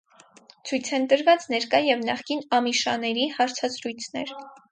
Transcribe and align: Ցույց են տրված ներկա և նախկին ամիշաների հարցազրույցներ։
Ցույց 0.69 0.87
են 0.97 1.03
տրված 1.11 1.45
ներկա 1.55 1.81
և 1.89 2.01
նախկին 2.07 2.43
ամիշաների 2.59 3.29
հարցազրույցներ։ 3.37 4.37